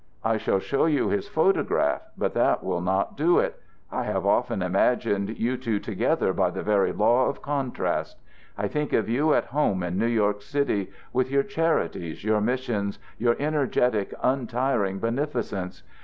[0.23, 3.59] I shall show you his photograph, but that will not do it.
[3.91, 8.17] I have often imagined you two together by the very law of contrast.
[8.57, 12.97] I think of you at home in New York City, with your charities, your missions,
[13.19, 15.83] your energetic, untiring beneficence.